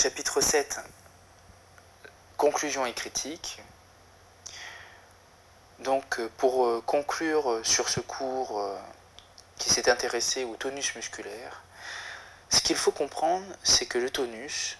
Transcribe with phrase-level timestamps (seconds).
[0.00, 0.80] chapitre 7,
[2.38, 3.60] conclusion et critique.
[5.80, 8.66] Donc pour conclure sur ce cours
[9.58, 11.60] qui s'est intéressé au tonus musculaire,
[12.48, 14.78] ce qu'il faut comprendre, c'est que le tonus,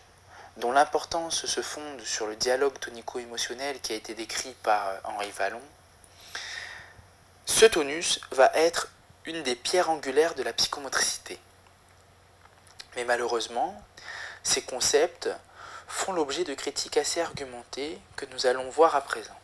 [0.57, 5.61] dont l'importance se fonde sur le dialogue tonico-émotionnel qui a été décrit par Henri Vallon,
[7.45, 8.89] ce tonus va être
[9.27, 11.39] une des pierres angulaires de la psychomotricité.
[12.97, 13.85] Mais malheureusement,
[14.43, 15.29] ces concepts
[15.87, 19.37] font l'objet de critiques assez argumentées que nous allons voir à présent.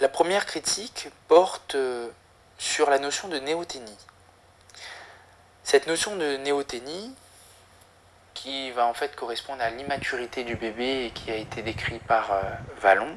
[0.00, 2.10] La première critique porte euh,
[2.58, 3.96] sur la notion de néothénie.
[5.62, 7.14] Cette notion de néothénie,
[8.34, 12.32] qui va en fait correspondre à l'immaturité du bébé et qui a été décrit par
[12.32, 12.42] euh,
[12.80, 13.16] Vallon,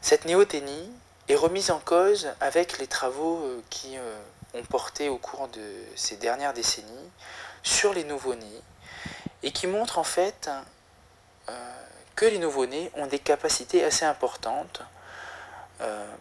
[0.00, 0.90] cette néothénie
[1.32, 4.18] est remise en cause avec les travaux euh, qui euh,
[4.54, 5.62] ont porté au cours de
[5.96, 7.10] ces dernières décennies
[7.62, 8.60] sur les nouveau-nés
[9.42, 10.50] et qui montrent en fait
[12.14, 14.82] que les nouveau-nés ont des capacités assez importantes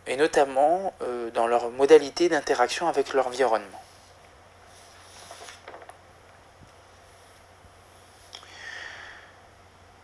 [0.07, 0.93] et notamment
[1.33, 3.81] dans leur modalité d'interaction avec leur environnement.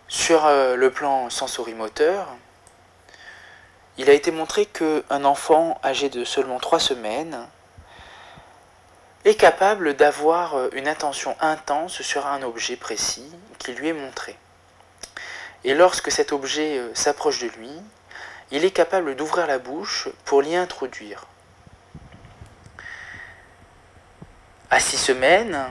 [0.08, 2.27] Sur le plan sensorimoteur,
[3.97, 7.47] il a été montré qu'un enfant âgé de seulement 3 semaines
[9.25, 14.37] est capable d'avoir une attention intense sur un objet précis qui lui est montré.
[15.63, 17.71] Et lorsque cet objet euh, s'approche de lui,
[18.51, 21.25] il est capable d'ouvrir la bouche pour l'y introduire.
[24.69, 25.65] À 6 semaines,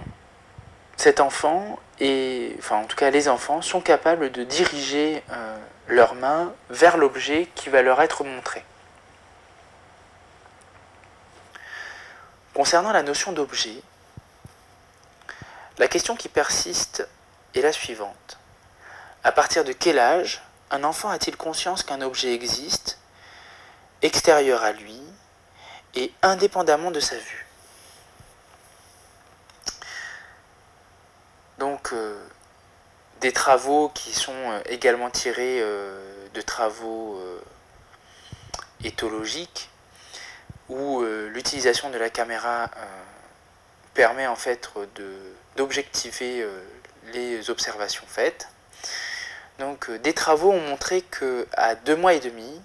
[0.97, 6.15] cet enfant, et, enfin en tout cas les enfants, sont capables de diriger euh, leurs
[6.15, 8.65] mains vers l'objet qui va leur être montré.
[12.55, 13.83] Concernant la notion d'objet,
[15.79, 17.07] la question qui persiste
[17.55, 18.39] est la suivante.
[19.25, 22.99] À partir de quel âge un enfant a-t-il conscience qu'un objet existe,
[24.01, 25.01] extérieur à lui,
[25.95, 27.46] et indépendamment de sa vue?
[31.87, 31.95] Donc,
[33.21, 37.41] des travaux qui sont euh, également tirés euh, de travaux euh,
[38.85, 39.71] éthologiques
[40.69, 42.69] où l'utilisation de la caméra
[43.95, 44.69] permet en fait
[45.57, 46.45] d'objectiver
[47.13, 48.49] les observations faites.
[49.61, 52.61] Donc des travaux ont montré que à deux mois et demi,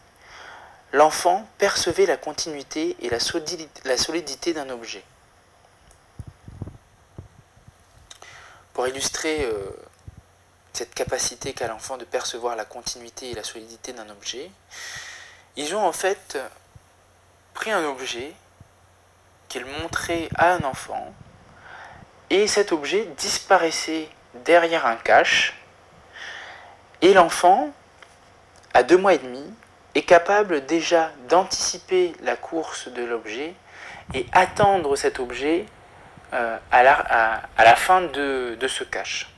[0.94, 5.04] l'enfant percevait la continuité et la solidité d'un objet.
[8.74, 9.48] Pour illustrer
[10.74, 14.50] cette capacité qu'a l'enfant de percevoir la continuité et la solidité d'un objet,
[15.58, 16.38] ils ont en fait
[17.54, 18.34] pris un objet
[19.50, 21.14] qu'ils montraient à un enfant,
[22.30, 24.08] et cet objet disparaissait
[24.46, 25.62] derrière un cache,
[27.02, 27.72] et l'enfant,
[28.74, 29.44] à deux mois et demi,
[29.96, 33.54] est capable déjà d'anticiper la course de l'objet
[34.14, 35.66] et attendre cet objet
[36.34, 39.32] euh, à, la, fin de ce cache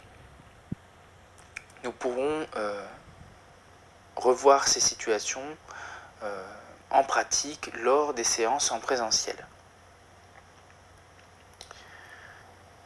[1.83, 2.85] nous pourrons euh,
[4.15, 5.43] revoir ces situations
[6.23, 6.43] euh,
[6.91, 9.35] en pratique lors des séances en présentiel.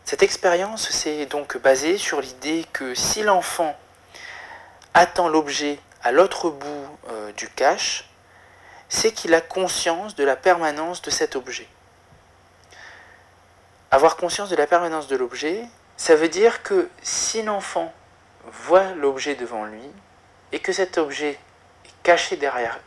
[0.04, 3.76] Cette expérience s'est donc basée sur l'idée que si l'enfant
[4.94, 6.98] attend l'objet à l'autre bout
[7.36, 8.10] du cache,
[8.88, 11.68] c'est qu'il a conscience de la permanence de cet objet.
[13.90, 15.64] Avoir conscience de la permanence de l'objet,
[15.96, 17.94] ça veut dire que si l'enfant
[18.46, 19.84] voit l'objet devant lui
[20.52, 21.40] et que cet objet
[21.86, 22.80] est caché derrière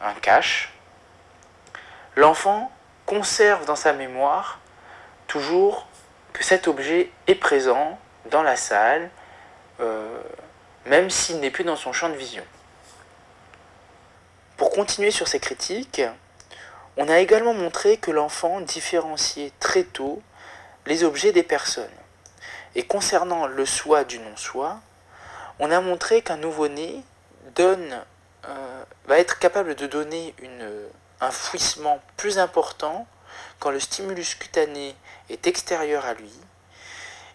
[0.00, 0.72] un, cache,
[2.14, 2.70] l'enfant
[3.04, 4.60] conserve dans sa mémoire
[5.26, 5.88] toujours
[6.32, 7.98] que cet objet est présent
[8.30, 9.10] dans la salle,
[9.80, 10.20] euh,
[10.86, 12.44] même s'il n'est plus dans son champ de vision.
[14.56, 16.02] Pour continuer sur ces critiques,
[16.96, 20.22] on a également montré que l'enfant différenciait très tôt
[20.86, 21.90] les objets des personnes.
[22.74, 24.80] Et concernant le soi du non-soi,
[25.58, 27.02] on a montré qu'un nouveau-né
[27.58, 30.34] euh, va être capable de donner
[31.20, 33.06] un fouissement plus important
[33.58, 34.94] quand le stimulus cutané
[35.30, 36.32] est extérieur à lui,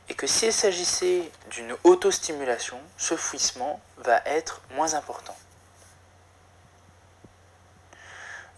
[0.10, 5.36] et que s'il s'agissait d'une autostimulation, ce fouissement va être moins important.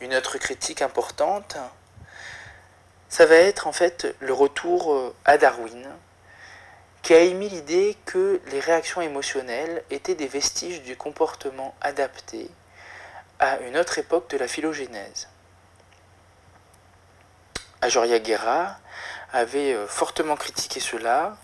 [0.04, 1.56] Une autre critique importante,
[3.08, 5.88] ça va être en fait le retour euh, à Darwin,
[7.02, 12.50] qui a émis l'idée que les réactions émotionnelles étaient des vestiges du comportement adapté
[13.40, 15.30] à une autre époque de la phylogénèse.
[17.80, 18.76] Ajoria Guerra
[19.32, 21.38] avait fortement critiqué cela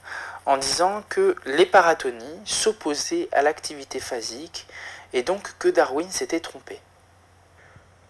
[0.45, 4.67] en disant que les paratonies s'opposaient à l'activité phasique
[5.13, 6.81] et donc que Darwin s'était trompé.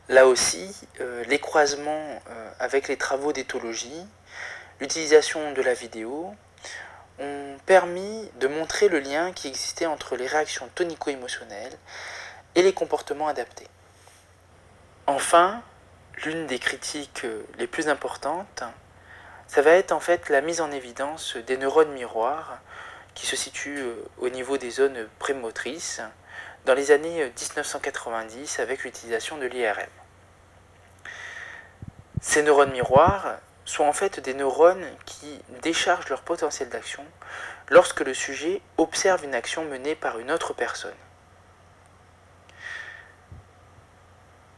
[0.10, 4.08] Là aussi, euh, les croisements euh, avec les travaux d'éthologie,
[4.80, 6.34] l'utilisation de la vidéo,
[7.20, 11.78] ont permis de montrer le lien qui existait entre les réactions tonico-émotionnelles
[12.56, 13.68] et les comportements adaptés.
[15.06, 15.62] Enfin,
[16.24, 17.28] l'une des critiques
[17.60, 18.64] les plus importantes,
[19.48, 22.60] ça va être en fait la mise en évidence des neurones miroirs
[23.14, 26.02] qui se situent euh, au niveau des zones prémotrices
[26.66, 29.99] dans les années 1990 avec l'utilisation de l'IRM.
[32.22, 37.06] Ces neurones miroirs sont en fait des neurones qui déchargent leur potentiel d'action
[37.70, 40.96] lorsque le sujet observe une action menée par une autre personne.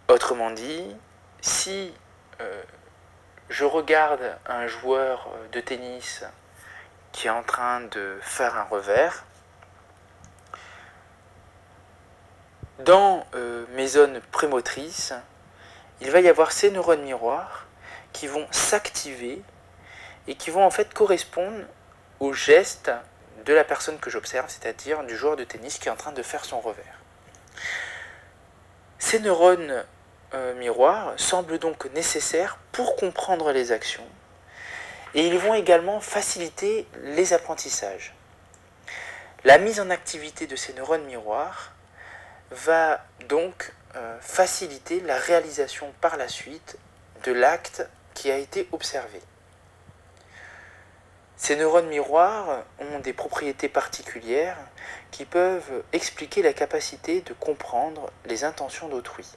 [0.07, 0.95] Autrement dit,
[1.41, 1.93] si
[2.41, 2.63] euh,
[3.49, 6.23] je regarde un joueur de tennis
[7.11, 9.23] qui est en train de faire un revers,
[12.79, 15.13] dans euh, mes zones prémotrices,
[16.01, 17.67] il va y avoir ces neurones miroirs
[18.11, 19.41] qui vont s'activer
[20.27, 21.65] et qui vont en fait correspondre
[22.19, 22.91] au geste
[23.45, 26.21] de la personne que j'observe, c'est-à-dire du joueur de tennis qui est en train de
[26.21, 26.99] faire son revers.
[28.99, 29.83] Ces neurones
[30.33, 34.07] euh, miroirs semblent donc nécessaires pour comprendre les actions
[35.13, 38.13] et ils vont également faciliter les apprentissages.
[39.43, 41.71] La mise en activité de ces neurones miroirs
[42.51, 46.77] va donc euh, faciliter la réalisation par la suite
[47.23, 49.21] de l'acte qui a été observé.
[51.35, 54.57] Ces neurones miroirs ont des propriétés particulières
[55.09, 59.27] qui peuvent expliquer la capacité de comprendre les intentions d'autrui.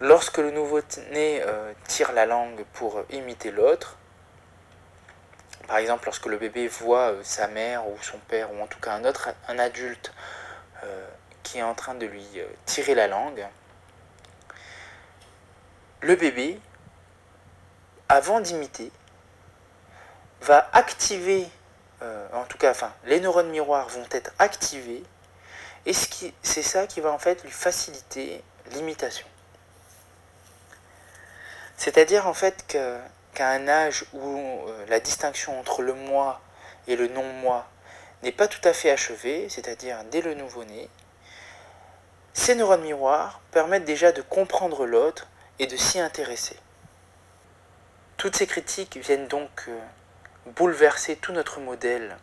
[0.00, 3.96] Lorsque le nouveau-né euh, tire la langue pour imiter l'autre,
[5.68, 8.80] par exemple lorsque le bébé voit euh, sa mère ou son père ou en tout
[8.80, 10.12] cas un autre un adulte
[11.52, 13.46] qui est en train de lui euh, tirer la langue,
[16.00, 16.58] le bébé,
[18.08, 18.90] avant d'imiter,
[20.40, 21.46] va activer,
[22.00, 25.02] euh, en tout cas, enfin, les neurones miroirs vont être activés,
[25.84, 29.26] et c'est ça qui va en fait lui faciliter l'imitation.
[31.76, 36.40] C'est-à-dire en fait qu'à un âge où la distinction entre le moi
[36.86, 37.66] et le non-moi
[38.22, 40.88] n'est pas tout à fait achevé, c'est-à-dire dès le nouveau-né,
[42.34, 45.26] ces neurones miroirs permettent déjà de comprendre l'autre
[45.58, 46.56] et de s'y intéresser.
[48.16, 49.78] Toutes ces critiques viennent donc euh,
[50.46, 52.16] bouleverser tout notre modèle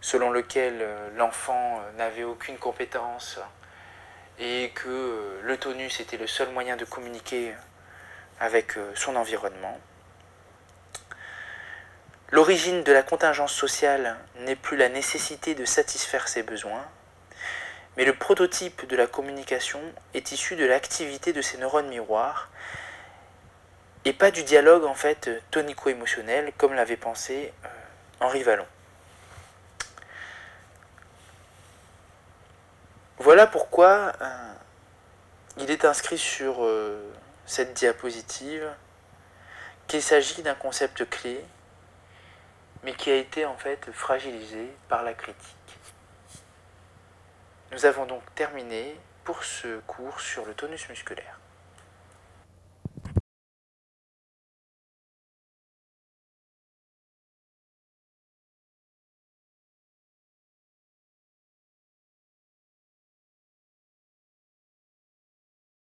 [0.00, 3.38] selon lequel euh, l'enfant euh, n'avait aucune compétence
[4.38, 7.54] et que le tonus était le seul moyen de communiquer
[8.38, 9.80] avec son environnement.
[12.30, 16.86] L'origine de la contingence sociale n'est plus la nécessité de satisfaire ses besoins,
[17.98, 19.80] mais le prototype de la communication
[20.14, 22.48] est issu de l'activité de ces neurones miroirs
[24.04, 27.68] et pas du dialogue en fait tonico-émotionnel comme l'avait pensé euh,
[28.20, 28.66] Henri Vallon.
[33.18, 34.52] Voilà pourquoi euh,
[35.56, 37.02] il est inscrit sur euh,
[37.46, 38.70] cette diapositive
[39.88, 41.44] qu'il s'agit d'un concept clé
[42.84, 45.57] mais qui a été en fait fragilisé par la critique.
[47.70, 51.38] Nous avons donc terminé pour ce cours sur le tonus musculaire.